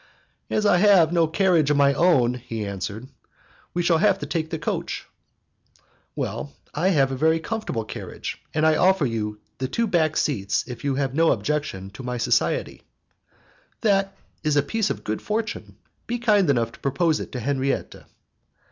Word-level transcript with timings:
"As 0.49 0.65
I 0.65 0.77
have 0.77 1.13
no 1.13 1.27
carriage 1.27 1.69
of 1.69 1.77
my 1.77 1.93
own," 1.93 2.33
he 2.33 2.65
answered, 2.65 3.07
"we 3.75 3.83
shall 3.83 3.99
have 3.99 4.17
to 4.17 4.25
take 4.25 4.49
the 4.49 4.57
coach." 4.57 5.05
"I 6.19 6.49
have 6.87 7.11
a 7.11 7.15
very 7.15 7.39
comfortable 7.39 7.85
carriage, 7.85 8.41
and 8.51 8.65
I 8.65 8.77
offer 8.77 9.05
you 9.05 9.39
the 9.59 9.67
two 9.67 9.85
back 9.85 10.17
seats 10.17 10.67
if 10.67 10.83
you 10.83 10.95
have 10.95 11.13
no 11.13 11.31
objection 11.31 11.91
to 11.91 12.01
my 12.01 12.17
society." 12.17 12.81
"That 13.81 14.17
is 14.43 14.55
a 14.55 14.63
piece 14.63 14.89
of 14.89 15.03
good 15.03 15.21
fortune. 15.21 15.77
Be 16.07 16.17
kind 16.17 16.49
enough 16.49 16.71
to 16.71 16.79
propose 16.79 17.19
it 17.19 17.31
to 17.33 17.39
Henriette." 17.39 17.93